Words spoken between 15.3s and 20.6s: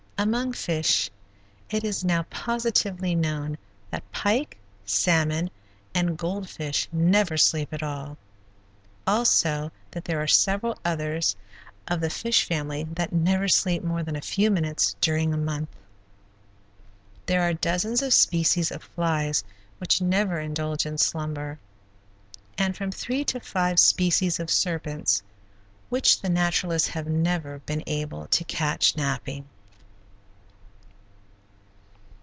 a month. There are dozens of species of flies which never